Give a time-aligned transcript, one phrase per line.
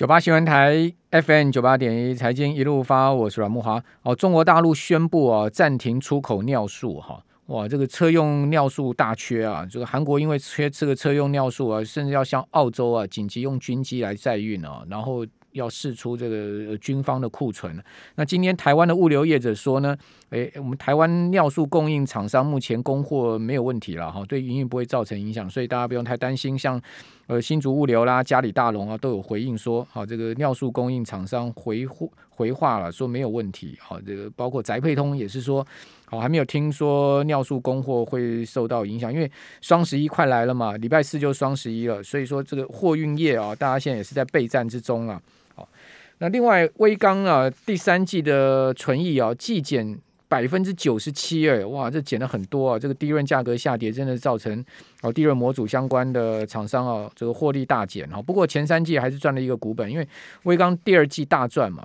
[0.00, 3.84] 九八新闻台 FM 九八点一财经一路发，我是阮慕华。
[4.00, 15.26] 哦，中国大陆宣布啊，暂停出口尿素哈，哇，这个车用尿素大缺啊，这个韩国因为缺这个车用尿素啊，甚至要向澳洲啊紧急用军机来载运啊，然后。
[15.54, 17.76] 要试出这个军方的库存。
[18.14, 19.96] 那今天台湾的物流业者说呢，
[20.28, 26.56] 诶，我们台湾尿素供应厂商目前供货没有问题了哈，对营运不会造成影响，所以大家不用太担心。
[26.56, 26.80] 像
[27.30, 31.86] 呃新竹物流啦、嘉里大龙啊都有回应说，好，这个尿素供应厂商回
[32.28, 33.78] 回话了，说没有问题。
[33.80, 35.64] 好，这个包括宅配通也是说。
[36.06, 45.22] 好，还没有听说尿素供货会受到影响，因为双十一快来了嘛，礼拜四就双十一了，所以说这个货运业啊，大家现在也是在备战之中啊。
[45.54, 45.68] 好，
[46.18, 49.96] 那另外威刚啊，第三季的纯益啊，季减
[50.30, 54.64] 百分之九十七，哎，哇，这减了很多啊，这个低润价格下跌，真的造成
[55.02, 58.22] 哦，低润模组相关的厂商啊，这个获利大减哦。
[58.22, 60.06] 不过前三季还是赚了一个股本，因为
[60.44, 61.84] 威刚第二季大赚嘛。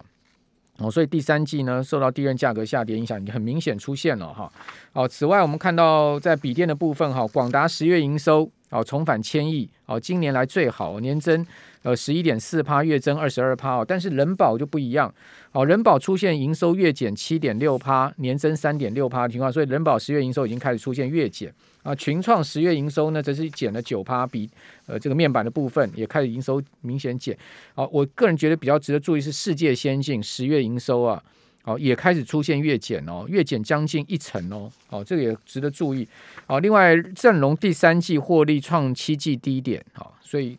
[0.78, 4.52] 哦，所以第三季呢，受到低润价格下跌影响，很明显出现了哈。
[4.94, 11.46] 哦，此外我们看到在笔电的部分哈，广达十月营收哦重返千亿哦，今年来最好，年增
[11.84, 13.86] 呃十一点四趴，月增二十二趴哦。
[13.88, 15.14] 但是人保就不一样
[15.52, 21.54] 哦，人保出现营收月减七点六趴，年增三点六趴的情况，所以人保十月营收已经开始出现月减。
[21.84, 24.50] 啊，群创十月营收呢，则是减了九趴，比
[24.88, 27.38] 呃这个面板的部分也开始营收明显减。
[27.76, 31.22] 好，我个人觉得比较值得注意是世界先进十月营收啊，
[31.66, 36.08] 好也开始出现月减哦，月减将近一成哦，好这个也值得注意。
[36.46, 40.56] 好，另外正隆第三季获利创七季低点，哈，所以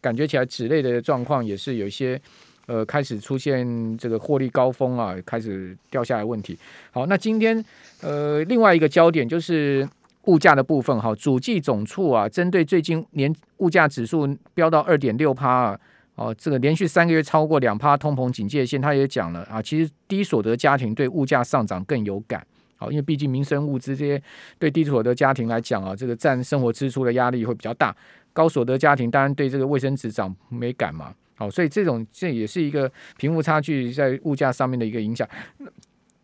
[0.00, 2.20] 感觉起来纸类的状况也是有一些
[2.66, 6.58] 呃开始出现这个获利高峰啊，开始掉下来问题。
[6.90, 7.64] 好，那今天
[8.02, 9.88] 呃另外一个焦点就是。
[10.24, 15.80] 物价的部分哈，主计总处啊，针对最近年物价指数飙到二点六趴啊，
[16.18, 22.44] 哦，这个连续三个月超过两趴通膨警戒线，他也讲了啊，其实低所得家庭对物价上涨更有感，
[22.76, 24.20] 好，因为毕竟民生物资这些
[24.58, 27.94] 对低所得家庭来讲啊，这个占生活支出的压力会比较大，
[28.32, 35.26] 高所得家庭当然对这个卫生纸涨没感嘛，好，所以这种这也是一个贫富差距在物价上面的一个影响。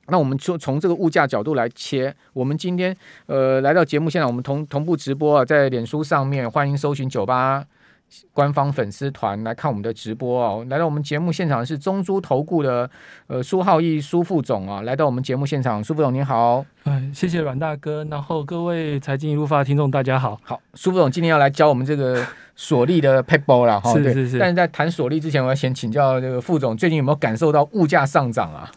[0.09, 2.15] 那我们就从这个物价角度来切。
[2.34, 2.94] 我们今天
[3.26, 7.65] 呃来到节目现场，我们同同步直播啊，在脸书上面欢迎搜寻九八
[8.32, 10.66] 官方粉丝团来看我们的直播哦。
[10.69, 12.88] 来到我们节目现场是中珠投顾的
[13.26, 16.64] 呃苏浩义苏副总啊，来到我们节目现场，苏副总您好。
[16.84, 18.04] 嗯，谢谢阮大哥。
[18.10, 20.38] 然后各位财经一路发的听众大家好。
[20.42, 22.25] 好，苏副总今天要来教我们这个
[22.56, 23.92] 锁利的撇步了哈。
[23.92, 24.38] 是是是。
[24.38, 28.70] 但是在谈锁利之前，我要先请教这个副总，最近有没有感受到物价上涨啊？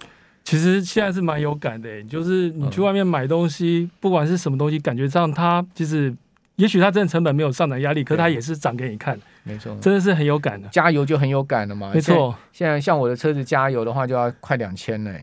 [0.44, 6.16] 其实现在是蛮有感的，就是你去外面买东西，嗯、不管是什么东西，感觉上它其实，
[6.58, 10.68] 也许它真的成本没有上涨压力，可是它也是涨给你看，没错，真的是很有感的。
[10.70, 12.36] 加油就很有感了嘛，没错。
[12.52, 15.14] 现在像我的车子加油的话，就要快两千呢。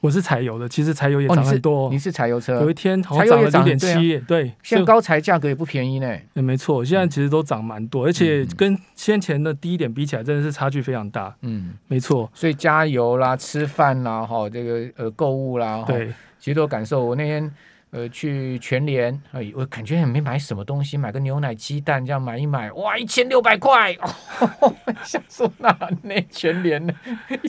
[0.00, 1.86] 我是柴油的，其实柴油也涨很多。
[1.86, 4.52] 哦，你是柴油车，有一天好像涨了零点七，对。
[4.62, 6.14] 现在高柴价格也不便宜呢。
[6.34, 11.34] 也，没错，现在其实都涨蛮多，而且跟先前的低一点比起来，真的是差距非常大。
[11.40, 12.30] 嗯，没错。
[12.34, 16.08] 所以加油啦、吃饭啦、哈这个呃购物啦，对，
[16.38, 17.02] 其实都有感受。
[17.02, 17.50] 我那天。
[17.92, 26.94] 呃，去全联，哎，我感觉也没买什么东西，买个牛奶、鸡蛋这样买一买，哇，一千六百块， 哦，想说那那全联呢，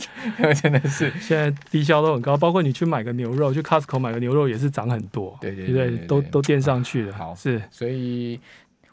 [0.61, 1.09] 真的是。
[1.21, 7.13] 现在低消都很高，包括你去买个牛肉，去 Costco 买个牛肉也是涨很多，对对对，对，对，对，都都垫上去了。
[7.13, 8.37] 好，是，所以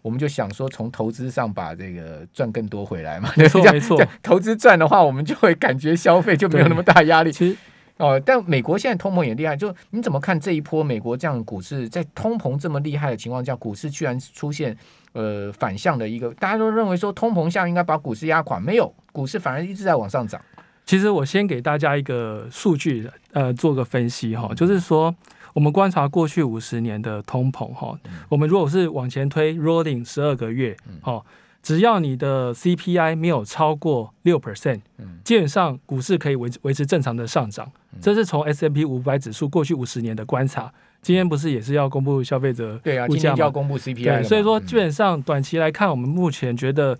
[0.03, 7.33] 我们就想说，从投资上把这个赚更多回来嘛，没错没错， 投资赚的话，我们就会感觉消费就没有那么大压力。
[7.33, 7.57] 其实。
[8.01, 14.75] 哦，但美国现在通膨也厉害，就你怎么看这一波美国这样的股市，在通膨这么厉害的情况下，股市居然出现
[15.13, 20.41] 呃反向的一个，大家都认为说通膨下应该把股市压垮，没有，股市反而一直在往上涨。
[20.87, 25.15] 其实我先给大家一个数据，呃，做个分析哈，就是说
[25.53, 27.95] 我们观察过去五十年的通膨哈，
[28.31, 31.23] 我们如果是往前推 rolling 十二个月，哦。
[31.63, 34.81] 只要你的 CPI 没有超过六 percent，
[35.23, 37.71] 基本上股市可以维维持正常的上涨。
[38.01, 40.73] 这是从 S&P 五百指数过去五十年的观察。
[41.03, 42.79] 今天不是也是要公布消费者？
[42.83, 44.05] 对啊，今天就要公布 CPI。
[44.05, 46.99] 对，所以说基本上短期来看，我们目前觉得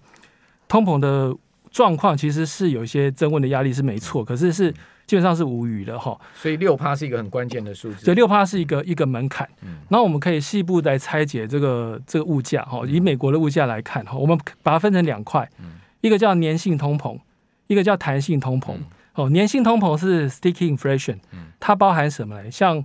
[0.69, 1.35] 通膨的
[1.71, 4.75] 状况其实是有一些增温的压力是没错，可是是。
[5.07, 8.05] 基本上是无语的哈，所以六趴是一个很关键的数字。
[8.05, 9.49] 对六趴是一个一个门槛。
[9.63, 12.87] 嗯，那我们可以细部来拆解这个这个物价哈。
[12.87, 15.51] 以美国的物价来看哈，我们把它分成两块，
[16.01, 17.19] 一个叫粘性通膨，
[17.67, 18.77] 一个叫弹性通膨。
[19.15, 21.17] 哦，粘性通膨是 sticky inflation，
[21.59, 22.49] 它包含什么呢？
[22.49, 22.85] 像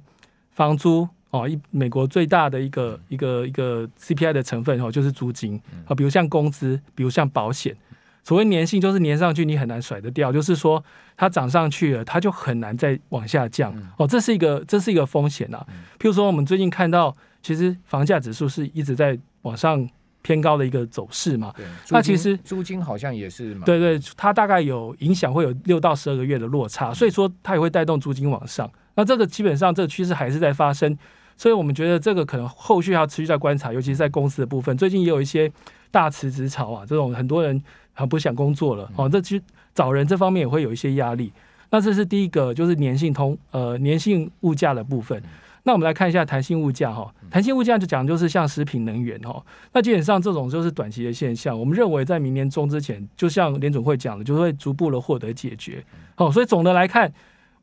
[0.50, 7.78] 房租哦，一美国最大的一个一个一个 CPI 的成分哦，就是租金啊，比如像工资，比如像保险。
[8.26, 10.84] 所谓粘性就是粘上去你很难甩得掉，就是说
[11.16, 13.72] 它涨上去了，它就很难再往下降。
[13.78, 15.64] 嗯、哦，这是一个这是一个风险啊。
[16.00, 19.88] 譬如说我们最近看到，其实房价指数是一直在往上
[20.24, 21.54] 偏高的一个走势嘛。
[21.92, 23.64] 那其实租金好像也是嘛。
[23.64, 28.68] 对对，它大概有影响，会有六到十二个月的落差，所以说它也会带动租金往上。
[28.96, 30.98] 那这个基本上这个趋势还是在发生，
[31.38, 35.52] 所以我们觉得这个可能后续要持续在观察，尤其是在公司的部分，最近也有一些
[35.92, 37.62] 大辞职潮啊，这种很多人。
[37.96, 39.44] 很不想工作了哦，这其实
[39.74, 41.34] 找人这方面也会有一些压力。
[41.72, 45.20] 那这是第一个，就是粘性通呃粘性物价的部分。
[45.64, 49.44] 那我们来看一下弹性物价哈，弹性物价就讲就是像食品能源哈。
[49.74, 55.84] 那基本上这种就是短期的现象，我们认为在明年中之前，就像联总会讲的，就会逐步的获得解决。
[56.18, 57.12] 哦，所以总的来看，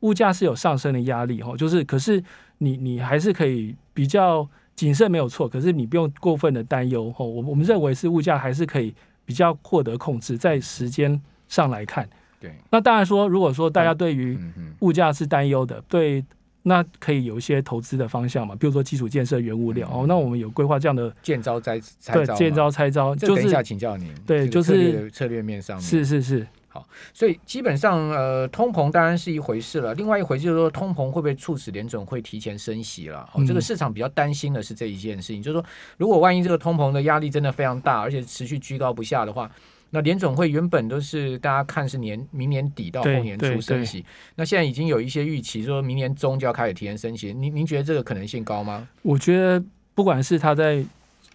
[0.01, 2.21] 物价是有上升的压力哈，就是可是
[2.57, 4.45] 你你还是可以比较
[4.75, 7.25] 谨慎没有错，可是你不用过分的担忧哦。
[7.25, 8.93] 我我们认为是物价还是可以。
[9.25, 12.07] 比较获得控制，在时间上来看，
[12.39, 14.37] 对，那当然说，如果说大家对于
[14.79, 16.23] 物价是担忧的，对，
[16.63, 25.85] 那可以有一些投资的方向嘛，比如说基础建设、原物料哦，那我们有规划这样的见招拆拆对，见招拆招，就是等一下请教您，对，就是策略面上面。
[25.85, 26.47] 是是是。
[26.73, 26.83] 好，
[27.13, 29.93] 所以基本上，呃，通膨当然是一回事了。
[29.93, 33.29] 另外一回事就是说，通膨会不会促使联总会提前升息了？
[33.33, 35.65] 哦，这个市场比较担心的是这一件事情，嗯、就是说，
[35.97, 39.51] 如果万一这个通膨的压力真的非常大，而且持续居高不下的话，
[39.91, 44.03] 那联总会原本都是大家看是年明年底到后年初升息，
[44.33, 47.31] 那现在已经有一些预期，说明年中就要开始提前升息。
[47.35, 48.87] 您您觉得这个可能性高吗？
[49.03, 50.83] 我觉得不管是他在。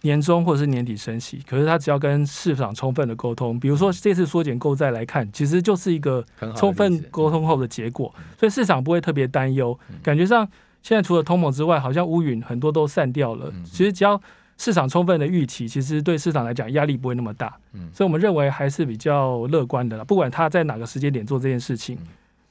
[0.01, 6.23] 年中或者是年底升息，可是他只要跟市场充分的沟通，比如说这次缩减购债来看，其实就是一个
[6.55, 9.77] 充分沟通后的结果，所以市场不会特别担忧。
[10.01, 10.47] 感觉上
[10.81, 13.51] 现在除了通膨之外，好像乌云很多都散掉了。
[13.65, 14.21] 其实只要
[14.57, 17.57] 市场充分的预期，其实对市场来讲压力不会那么大。
[17.93, 20.03] 所以我们认为还是比较乐观的啦。
[20.03, 21.97] 不管他在哪个时间点做这件事情，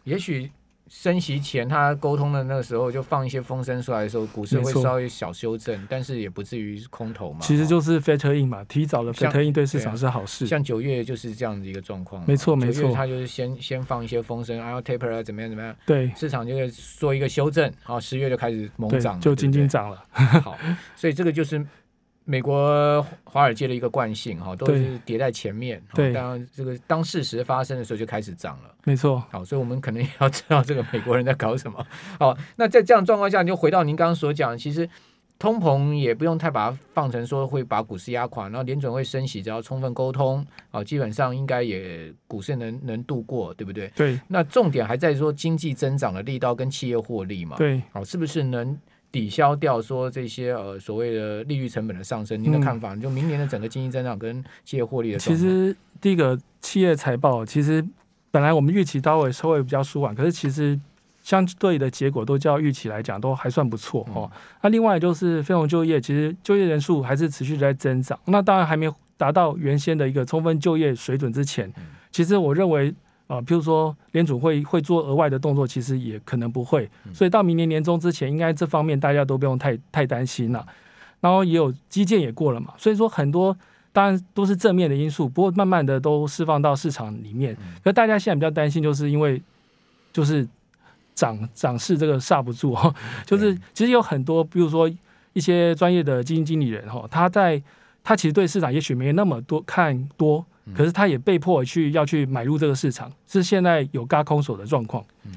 [0.04, 0.50] 也许。
[0.88, 7.40] 升息前，他沟通的那个时候就放一些风声出来的时候，股市会稍微小修正，但是也不至于空头嘛。
[7.40, 10.46] 其实就是 factor in 嘛，提早了 factor in 对市场是好事。
[10.46, 12.24] 像九月就是这样的一个状况。
[12.26, 15.74] 没错没错，他就是先先放一些风声，然后 taper 啊怎么样怎么样。
[15.86, 20.04] 对，市场就会做一个修正，然后十月就开始猛涨，就紧紧涨了。
[20.42, 20.56] 好，
[20.96, 21.64] 所以这个就是。
[22.30, 25.82] 美国华尔街的一个惯性哈，都是跌在前面。
[25.94, 28.74] 对，当然这个当事实发生的时候就开始涨了。
[28.84, 29.24] 没错。
[29.30, 31.82] 好，所以我们可能也要知道这个美国人在搞什么。
[32.20, 34.86] 好，那在这样状况下，你就回到您刚刚所讲，其实
[35.38, 43.90] 通膨也不用太把它放成说会把股市压垮，然后联准会升息，只要充分沟通，啊，基本上应该也股市能能度过，对不对？
[43.96, 44.20] 对。
[44.28, 47.56] 那重点还在说经济增长的力道跟企业获利嘛？
[47.56, 47.80] 对。
[47.90, 48.78] 好，是不是能？
[49.18, 52.94] 抵消掉说这些呃所谓的利率成本的上升，您的看法？
[52.94, 55.18] 就明年的整个经济增长跟企业获利的。
[55.18, 57.84] 其实第一个企业财报，其实
[58.30, 60.78] 本来我们预期稍微稍微比较舒缓，可是其实
[61.20, 64.30] 相对的结果都较预期来讲都还算不错哦。
[64.62, 68.16] 那另外就是非农就业，其实就业人数还是持续在增长。
[68.26, 71.72] 那当然还没达到原先的一个充分就业水准之前，
[72.12, 72.94] 其实我认为。
[73.28, 80.66] 啊，譬如说联储会会做额外的动作，其实也可能不会，所以到明年年中之前，应该这方面大家都不用太太担心了。
[81.20, 83.54] 然后也有基建也过了嘛，所以说很多
[83.92, 87.54] 当然都是正面的因素，不过慢慢的都释放到市场里面。
[87.84, 89.42] 可大家现在比较担心，就是因为
[90.10, 90.48] 就是
[91.14, 92.74] 涨涨势这个刹不住，
[93.26, 94.90] 就是其实有很多，比如说
[95.34, 97.62] 一些专业的基金经理人哈，他在
[98.02, 100.46] 他其实对市场也许没那么多看多。
[100.74, 105.04] 可是他也被迫去要去买入这个市场，是现在有嘎空手的状况。
[105.24, 105.32] 嗯，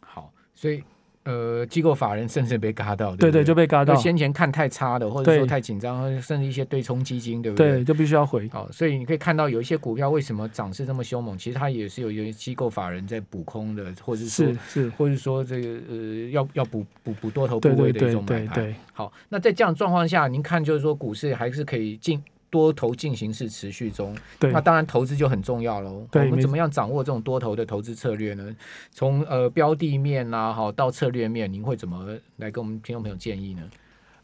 [0.00, 0.82] 好，所以
[1.24, 3.94] 呃，机构法人甚至被嘎到，对，对对，就被嘎到。
[3.94, 7.74] 先前看太差的，或者说太紧张，甚至一些对冲基金，对不对？
[7.74, 8.48] 对，就必须要回。
[8.48, 18.74] 好，所以你可以看到有一些股票为什么涨势这么凶猛，其实它也是有一些机构法人在补空的，或者是，是或者说这个呃，要要补补补多头部位的一种买盘。
[18.92, 22.20] 好，那在这样状况下，您看就是说股市还是可以进。
[22.52, 26.06] 多头进行式持续中，对，那当然投资就很重要喽。
[26.12, 28.54] 我们怎么样掌握这种多头的投资策略呢？
[28.90, 33.62] 从呃标的面呐、啊，好到策略面，您会怎么来跟我们听众朋友建议呢？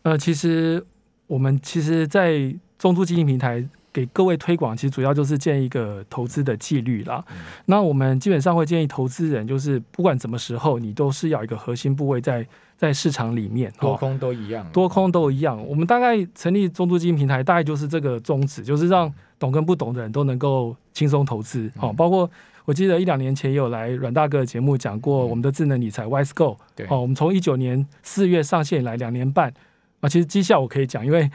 [0.02, 0.84] 呃，其实
[1.26, 3.66] 我们其实，在中租基金平台
[3.98, 7.24] 给各位推广，其实主要就是建一个投资的纪律啦。
[7.30, 12.46] 嗯、那我们基本上会建议投资人，就是不管什么时候，你都是要一个核心部位在。
[12.78, 15.60] 在市场里面，多空都一样，多空都一样。
[15.66, 21.68] 我们大概成立中租基金平台，大概就是这个宗旨，就是让懂跟不懂的人都能够轻松投资。
[21.76, 22.30] 好，包括
[22.64, 26.56] 我记得一两年前也有来阮大哥的节目讲过我们的智能理财 Wise Go。
[26.76, 29.52] 对，哦，我们从一九年四月上线以来两年半，
[30.00, 31.30] 啊，其实绩效我可以讲，因为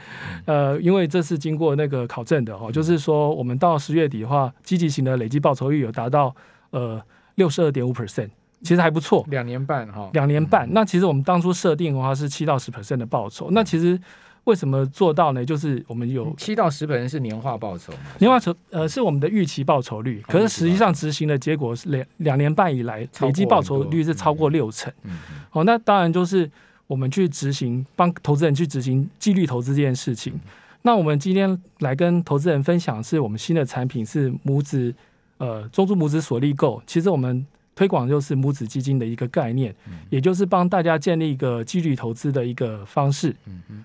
[0.46, 6.34] 呃，因为这是经过那个考证的哦，就是说我们到十月底的话，积极型的累计报酬率有达到
[6.70, 7.00] 呃
[7.34, 8.30] 六十二点五 percent，
[8.62, 9.24] 其实还不错。
[9.28, 10.68] 两年半哈，两年半。
[10.72, 14.00] 那其实我们当初设定的话是七到十 percent 的报酬，那其实。
[14.44, 15.42] 为什么做到呢？
[15.42, 24.92] 就是我们有七到十%是年化报酬，年化酬呃是我们的预期报酬率，可是实际上执行的结果是两两年半以来累计报酬率是超过六成。
[25.04, 25.18] 嗯，
[25.52, 26.50] 哦，那当然就是
[26.86, 30.38] 我们去执行，帮投资人去执行纪律投资这件事情。
[30.82, 34.94] 那我们今天来跟投资人分享，是我们新的产品是母子
[35.38, 36.82] 呃中珠母子锁利购。
[36.86, 39.74] 其实我们推广就是母子基金的一个概念，
[40.10, 43.30] 也就是帮大家建立一个纪律投资的一个方式。
[43.46, 43.84] 嗯嗯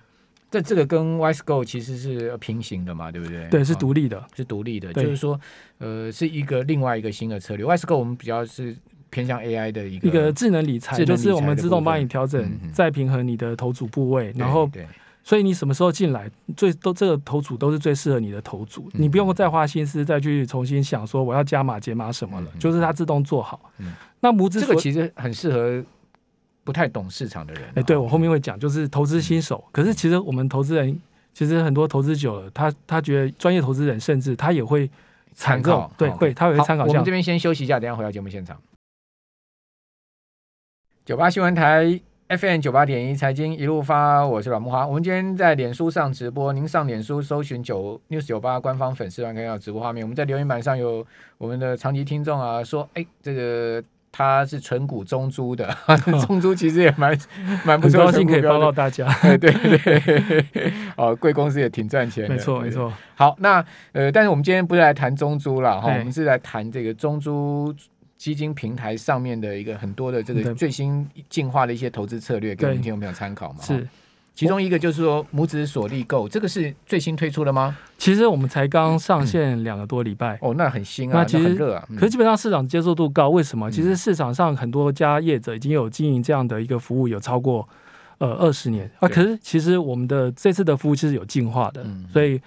[0.50, 3.48] 这这个跟 WISEGO 其实是平行的嘛，对不对？
[3.48, 4.92] 对，是独立的，哦、是独立的。
[4.92, 5.40] 就是说，
[5.78, 7.64] 呃，是一个另外一个新的策略。
[7.64, 8.76] WISEGO 我们比较是
[9.10, 14.70] 偏向 AI 的一个一个智能理财，就是我们自动帮你调整、再平衡你的投组部位，嗯、然后，
[15.22, 23.70] 所以你什么时候进来，最都这个投组都是最适合你的投组，嗯、你不用再花心思再去重新想说我要加码减码什么了，嗯、就是它自动做好。
[23.78, 25.84] 嗯、那母子这个其实很适合。
[26.62, 29.64] 不太懂市场的人，哎，对，我后面会讲，就是投资新手。
[29.72, 31.00] 可是其实我们投资人，
[31.32, 34.88] 其实很多投资久了，他他觉得专业投资人，甚至他也会
[35.32, 36.84] 参考，对，会他会参考。
[36.84, 38.56] 我们这边先休息一下，等下回到节目现场。
[41.04, 44.86] 九八新闻台 FM 九八点一财经一路发，我是阮木华。
[44.86, 50.04] 我们今天在脸书上直播，您上脸书搜寻九 News 九八官方粉丝团看到直播画面。
[50.04, 51.04] 我们在留言板上有
[51.38, 53.82] 我们的长期听众啊，说，哎，这个。
[54.12, 55.72] 他是纯股中珠的，
[56.26, 57.16] 中珠其实也蛮
[57.64, 59.06] 蛮不错，高兴可以帮到大家。
[59.22, 59.78] 对对
[60.52, 62.92] 对，哦，贵公司也挺赚钱的，没错没错。
[63.14, 67.72] 好，那呃，但是我们今天不是来谈中珠了哈，我们是来谈这个中租
[68.20, 73.62] 基金平台上面的一个很多的这个最新进化的一些投资策略，给我们听众朋友参考嘛。
[73.62, 73.88] 是。
[74.34, 77.74] 其中一个就是说母子锁利购，这个是最新推出的吗？
[77.96, 81.88] 其实我们才刚上线两个多礼拜，哦，那很新啊，那其实很热啊。
[81.94, 83.70] 可是基本上市场接受度高，为什么？
[83.70, 87.66] 其实市场上很多家业者已经有经营这样的一个服务，有超过
[88.18, 89.08] 呃二十年啊。
[89.08, 92.38] 可是其实我们的这次的服务其实有进化的，所以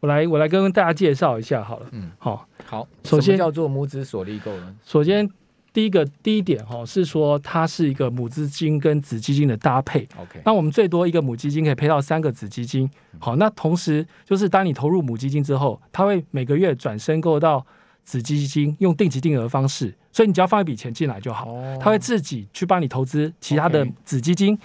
[0.00, 1.86] 我来我来跟大家介绍一下好了。
[1.92, 5.30] 嗯，好，好，首先叫做母子锁利购呢，首先。
[5.72, 10.00] 第一个第一点哈是说它是一个母基金跟子基金的搭配。
[10.20, 12.90] OK，那我们最多一个母基金可以配到三个子基金。
[13.20, 17.64] 好，那同时就是当你投入母基金之后，它会每个月转申购到
[18.02, 21.46] 子基金，用定期定额方式，所以你只要放一笔钱进来就好，
[21.78, 24.58] 它会自己去帮你投资其他的子基金。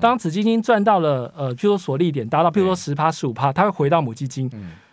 [0.00, 4.48] 当子基金赚到了呃，譬如说锁利点达到譬如说十趴十五趴，它会回到母基金。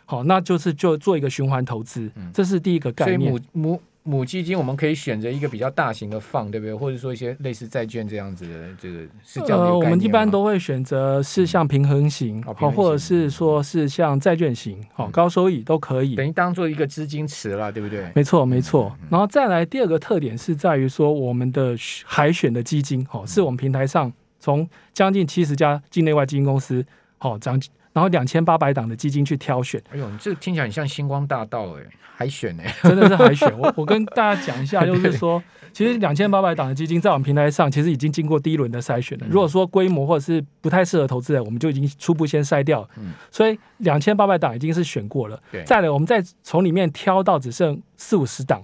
[0.09, 3.31] 好，那就是就做一个循环投资，这是第一个概念。
[3.31, 6.73] 母母母基金我们可以选择一个比较大型的放，对不对？
[6.73, 16.15] 或者说一些类似债券这样子的，这个是这样我们一般都会选择是像平衡型，好、嗯，或者是说是像债券型，好、嗯，高收益都可以。
[16.15, 18.11] 等于当做一个资金池了，对不对？
[18.15, 18.91] 没错，没错。
[19.11, 26.83] 然后再来第二个特点是在于说，我们的海选的基金，好，是我们平台上从将近七十家境内外基金公司，
[27.19, 27.61] 好，涨。
[27.93, 31.83] 然后两千八百档的基金去挑选，哎呦，你这听起来很像星光大道哎，
[32.15, 33.59] 海选哎， 真的是海选。
[33.59, 35.41] 我我跟大家讲一下， 就是说，
[35.73, 39.25] 其实两千八百档的基金在我们平台上，其实已经经过第一轮的筛选了。
[39.29, 43.13] 如果说规模或者是不太适合投资人，我们就已经初步先筛掉嗯。
[43.31, 45.41] 所以两千八百档已经是选过了。
[45.65, 48.63] 再来，我们再从里面挑到只剩四五十档，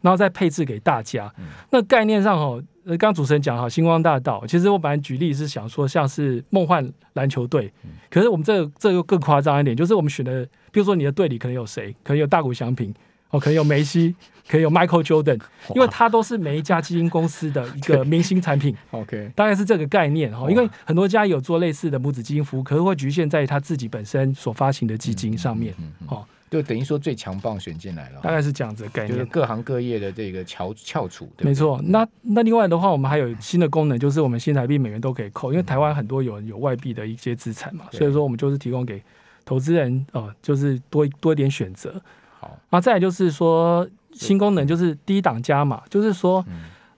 [0.00, 1.32] 然后再配置给大家。
[1.70, 2.62] 那概念上哦。
[2.86, 7.72] 呃，刚主持人讲哈，星光大道，其实我本来举例是想说，像是梦幻篮球队，
[8.10, 12.92] 可是我们这个、这个更夸张一点，就是我们选的，比如说你的队里可能有谁，可能有大谷翔平，
[13.30, 14.14] 哦，可能有梅西，
[14.46, 15.40] 可能有 Michael Jordan，
[15.74, 18.76] 因为它都是每一家基金公司的 一个明星产品。
[18.90, 25.74] OK，大概是这个概念哈，因为很多家有做类似的母子基金服务，可是会局限在于他自己本身所发行的基金上面，
[26.06, 26.22] 哦。
[26.54, 31.28] 就等于说最强棒选进来了，大概是这样子的概念，就是各行各业的这个翘翘楚。
[31.40, 39.02] 没错，那那另外的话，我们还有新的功能，就是我们新台币美元都可以扣，因为台湾很多有有外币的一些资产嘛，所以说我们就是提供给
[39.44, 42.00] 投资人，呃，就是多多一点选择。
[42.38, 46.46] 好，那再来就是说新功能就是低档加码，就是说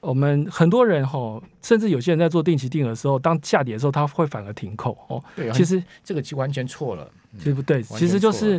[0.07, 5.23] 我们很多人哈，甚至有些人在做定期定额的时候，当下跌的时候，他会反而停扣哦。
[5.35, 7.11] 对，其实这个完全错了。
[7.39, 8.55] 其实不对，其实就是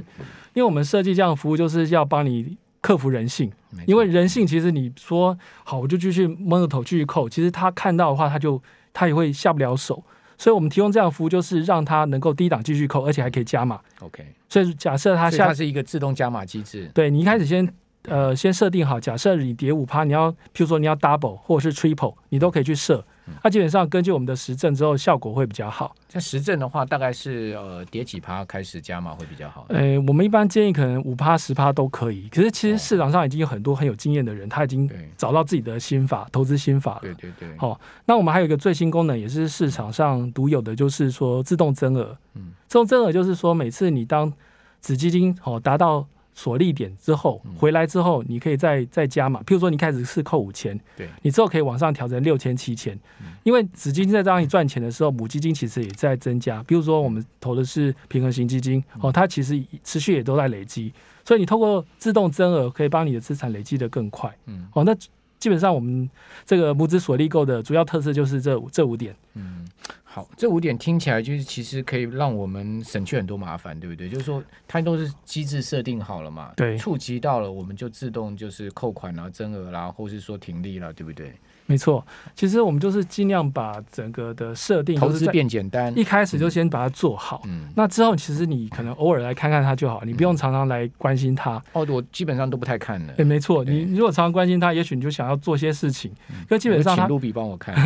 [0.54, 3.52] 因为我们设计这样的服务，就是要帮你克服人性。
[3.86, 8.62] 因为人性其实你说好，我就继续蒙着头继续扣，其实他看到的话，他就
[8.94, 10.04] 他也会下不了手。
[10.38, 13.80] 所以我们提供这样的服务，就是让他能够低档继续扣，而且还可以加码。
[14.02, 16.92] OK，所以假设他下，它是一个自动加码机制。
[16.94, 17.68] 对，你一开始先
[18.08, 23.04] 呃先设定好，假设你跌五趴，你要譬如说你要 double 或者是 triple，你都可以去设。
[23.44, 25.94] 那、嗯、基本上根据我们的实证之后，效果会比较好。
[26.08, 29.66] 像实证的话，大概是呃跌几趴开始加码会比较好。
[29.68, 32.30] 呃，我们一般建议可能五趴十趴都可以。
[32.30, 37.02] 可是其实市场上已经有很多很有经验的人，他已经找到自己的心法，投资心法了。
[37.02, 37.58] 对对对。
[37.58, 42.18] 好、哦，那我们还有一个最新功能，也是市场上独有的，就是说自动增额。
[42.36, 44.32] 嗯，自动增额就是说每次你当
[44.80, 46.08] 子基金哦达到。
[46.38, 49.42] 锁利点之后回来之后，你可以再再加嘛。
[49.42, 52.98] 譬如说，你开始是扣五千，对，你之后可以往上调成六千、七千。
[53.42, 56.62] 因为子基金在让你赚钱的时候，母基金其实也在增加。
[56.68, 60.94] 比如说，我们投的是平衡型基金，哦，它其实持续也都在累积。
[61.26, 64.32] 所以你透过自动增额，可以帮你的资产累积的更快。
[64.46, 64.96] 嗯，哦，那
[65.40, 66.10] 基本上我们
[66.46, 69.16] 这个母子所立购的主要特色就是这这五点。
[69.34, 69.68] 嗯。
[70.04, 74.10] 好，这五点听起来就是其实可以让我们省去很多麻烦，对不对？
[74.10, 81.36] 就是说它都是机制设定好了嘛，对，触及到了我们就自动就是扣款啦、增额啦，或是说停利啦，对不对？
[81.68, 87.44] 没错，其实我们就是尽量把整个的设定投资变简单，一开始就先把它做好。
[87.46, 91.62] 嗯，那之后其实你可能偶尔来看看它就好，你不用常常来关心它。
[91.74, 93.14] 哦，我基本上都不太看了。
[93.14, 96.12] 对，没错，你如果常常关心它，也许你就想要做些事情。
[96.50, 97.76] 那基本上，请卢比帮我看。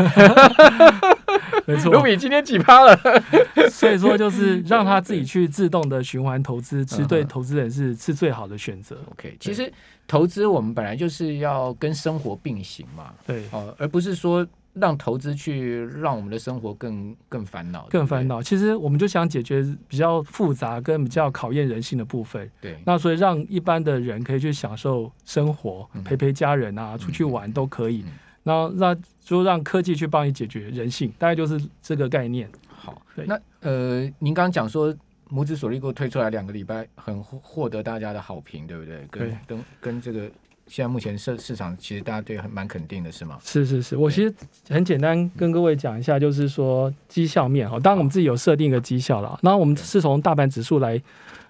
[1.65, 2.97] 没错，卢比今天几趴了？
[3.69, 8.97] 所以说就是让他自己去自动的循环投资，其实对投资人是是最好的选择。
[9.11, 9.71] OK，其实
[10.07, 18.41] 投资我们本来就是要跟生活并行嘛，对，哦，而不是说让投资去让我们的生活更更烦恼，更烦恼。
[18.41, 22.49] 其实我们就想解决比较复杂跟比较考验人性的部分。
[22.61, 28.05] 对，那所以让一般的人可以去享受生活，陪陪家人啊，出去玩都可以。
[28.43, 32.49] 那让就让科技去帮你解决人性，大概就是这个概念。
[32.67, 34.93] 好，对，那呃，您刚刚讲说
[35.29, 39.07] 母子锁利购推出来两个礼拜，很获得大家的好评，对不对？
[39.11, 40.21] 跟对跟跟这个
[40.65, 43.37] 现在目前市市场其实大家对很蛮肯定的，是吗？
[43.43, 44.33] 是是是，我其实
[44.69, 50.99] 很简单跟各位讲一下，就是说绩效面哈，当然我们自己有设定一个绩效了，然后我们是从大盘指数来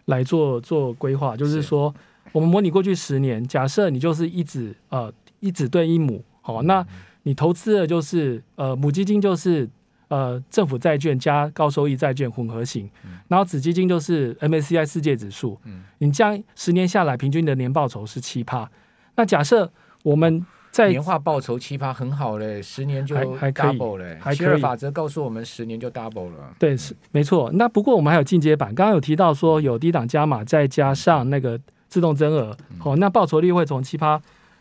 [0.06, 1.94] 来做做规划，就是说
[2.34, 6.22] 我们模拟过去十年，假设你就是一子呃一子对一母。
[6.54, 6.86] 好，那
[7.24, 9.70] 你投资的就是呃母基金就是
[10.08, 12.90] 呃政府债券加高收益债券混合型，
[13.28, 18.70] 然后子基金就是 MSCI 世界指数，嗯你这样十年下来平均的年报酬是七趴。
[19.16, 19.72] 那假设
[20.04, 24.62] 我们在年化报酬七趴很好嘞，十年就 double 嘞，还可以。
[24.62, 26.56] 法则告诉我们十年就 double 了。
[26.58, 27.52] 对，是没错。
[27.54, 31.60] 那不过我们还有进阶版，刚刚有提到说有低档加码，再加上那个
[31.90, 34.20] 自动增额，哦，那报酬率会从七趴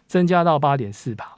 [0.09, 1.31] 增加到八点四趴。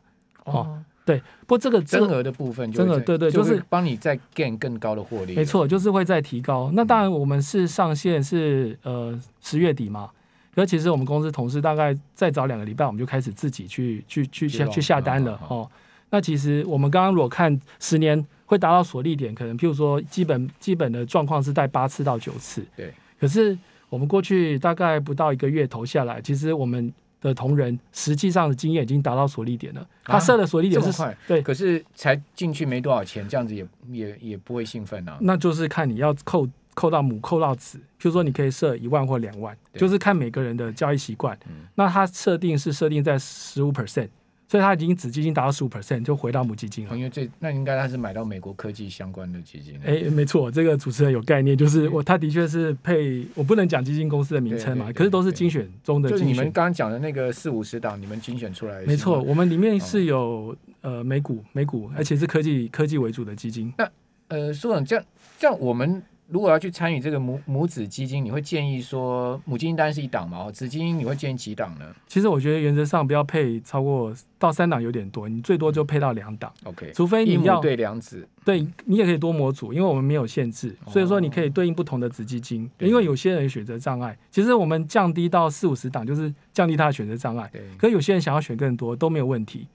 [0.45, 5.35] 哦，对，不过这个增额的部分，增额对对，就是帮你再 gain 更高的获利。
[5.35, 6.71] 没错，就是会再提高。
[6.75, 10.11] 那当然，我们是上线是呃十月底嘛，
[10.55, 15.69] 可是其实我们公司同事大概再早两个礼拜，我们就开始自己去去去下去下单了哦。
[16.11, 22.65] 那其实我们刚刚如果看十年会达到锁利点，可能譬如说基本基本的状况是在八次到九次。
[22.77, 23.57] 对，可是
[23.89, 26.93] 我们过去大概不到一个月投下来，其实我们。
[27.23, 35.17] 的同仁实际上的经验已经达到锁利点了，他设的锁利点是、啊、快，对，可是才进去没多少钱，这样子也也也不会兴奋啊。
[35.23, 41.39] 那就是看你要扣扣到母扣到子，就是说你可以设一万或两万，就是看每个人的交易习惯。
[41.47, 44.09] 嗯、那他设定是设定在十五 percent。
[44.53, 46.95] 所以他已经子基金达到十五 percent 就回到母基金了。
[46.95, 49.81] 因为这那应该他是买到美国科技相关的基金。
[49.83, 56.27] 哎，没错，这个主持人有概念，就是我他的确是配，我不能讲基金公司的名称嘛，可是都是精选中的精选。
[56.27, 58.85] 就是你们刚刚讲的那个四五十档，你们精选出来。
[58.85, 63.73] 没错，我们里面是有呃美股美股，而且是科技科技为主的基金。
[63.79, 63.91] 那
[64.29, 65.05] 呃，苏总，这样
[65.38, 66.03] 这样我们。
[66.33, 70.51] 如果要去参与这个母母子基金，你会建议说母基金单是一档吗？
[70.51, 71.85] 子基金你会建议几档呢？
[72.09, 76.51] 其实我觉得原则上不要配超过到三档有点多，你最多就配到两档。
[76.64, 82.64] OK，除非你要对两子，对你也可以多模组，因为我们没有限制，所以说你可以对应不同的子基金。
[82.64, 87.51] 哦、因为有些人选择障碍，其实我们降低到四五十档就是降低他的选择障碍。
[87.53, 89.68] 对，可有些人想要选更多都没有问题。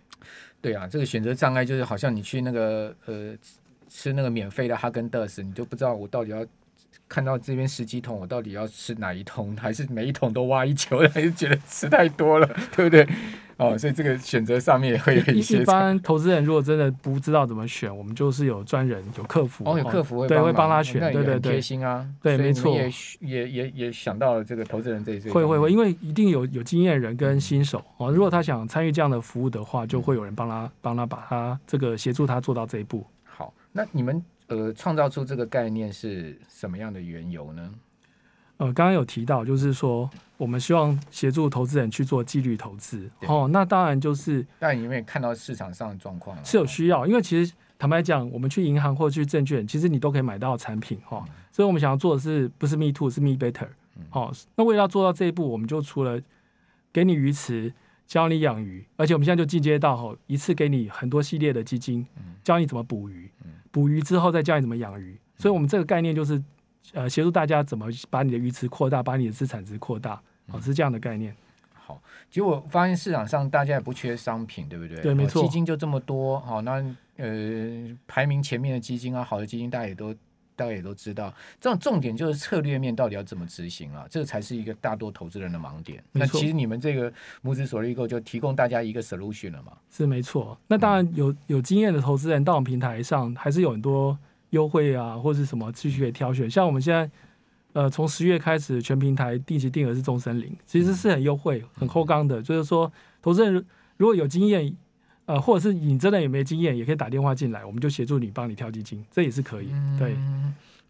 [0.59, 3.35] 对啊，这个选择障碍就是好像你去那个呃。
[3.89, 6.45] 吃那个免费的哈根达斯，你就不知道我到底要
[7.07, 13.07] 看到这边十几桶，我到底要吃哪一桶，还是每一桶都挖一球，还是觉得吃太多了，对不对？
[13.57, 15.61] 哦，所以这个选择上面也会有一些。
[15.61, 33.03] 一般投资人如果真的不知道怎么选，我们就是有专人有客服，哦，有客服会对会帮他选，对对对，贴心啊，对，没错，也也也也想到了这个投资人这一这会会会，因为一定有有经验人跟新手哦，如果他想参与这样的服务的话，就会有人帮他帮他把他这个协助他做到这一步。
[33.37, 34.23] 好，那你们。
[34.47, 37.69] 呃，创造出这个概念是什么样的缘由呢？
[38.55, 43.11] 呃，刚刚有提到，就是说我们希望协助投资人去做纪律投资。
[43.27, 46.37] 哦，那当然就是，但你有没有看到市场上的状况？
[46.45, 51.25] 是有需要，因为其实坦白讲，我们去银行或去证券，其实你都可以买到产品哈。
[51.51, 53.67] 所以我们想要做的是不是 me too，是 me better。
[54.09, 56.21] 好，那为了要做到这一步，我们就除了
[56.93, 57.73] 给你鱼池，
[58.07, 62.07] 教你养鱼，而且我们现在就进阶到哈，一次给你很多系列的基金，
[62.41, 63.29] 教你怎么捕鱼，
[63.69, 65.19] 捕鱼之后再教你怎么养鱼。
[65.35, 66.41] 所以我们这个概念就是，
[66.93, 71.35] 呃，协助大家怎么把你的鱼池扩大，把你的资产值扩大，好，是这样的概念。
[71.73, 75.01] 好，结果发现市场上大家也不缺商品，对不对？
[75.01, 75.43] 对，没错。
[75.43, 76.83] 基金就这么多，好，那
[77.17, 80.15] 呃，排名前面的基金啊，好的基金大家也都。
[80.57, 86.03] 大家也都知道，这种重点就是策略面到底要怎么执行啊，这个才是一个大多投资人的盲点。
[86.11, 89.73] 那其实你们这个母子所立购就提供大家一个 solution 了嘛？
[89.91, 90.57] 是没错。
[90.67, 94.17] 那当然有有经验的投资人到我们平台上，还是有很多
[94.49, 96.49] 优惠啊，或者什么继续可以挑选。
[96.49, 97.09] 像我们现在，
[97.73, 102.41] 呃，从十月开始，全平台定期定额是终身零，其实是很优惠、很厚刚的。
[102.41, 102.91] 就是说，
[103.21, 103.63] 投资人
[103.97, 104.75] 如果有经验。
[105.27, 109.67] 呃，或者是你真的也没经验，也可以打电话进来，我们就协助你帮你挑基金，这也是可以。
[109.73, 110.17] 嗯、对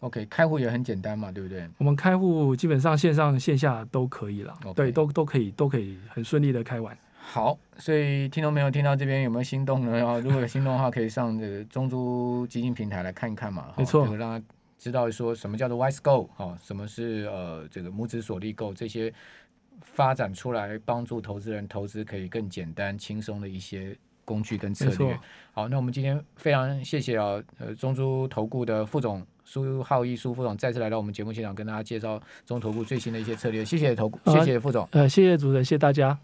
[0.01, 1.67] ，OK，开户也很简单嘛，对不对？
[1.79, 6.95] 我们开户基本上线上线下都可以了.对，都都可以，都可以很顺利的开完。
[7.19, 10.21] 好，所以听众朋友听到这边有没有心动呢？
[10.21, 13.73] 如果有心动的话，可以上这个中珠基金平台来看一看嘛。
[13.75, 14.45] 没错，这个让他
[14.77, 19.11] 知道说什么叫做 WISE-GO 哈，什么是呃这个母子锁利购这些
[19.81, 23.97] 发展出来帮助投资人投资可以更简单轻松的一些。
[24.27, 25.17] 工具跟策略，
[25.53, 36.15] 好，那我们今天非常谢谢啊，呃，中珠投顾的副总苏浩一苏副总再次来到我们节目现场，跟大家介绍中投顾最新的一些策略，谢谢投顾，谢谢副总，呃，谢谢主持人，谢谢大家。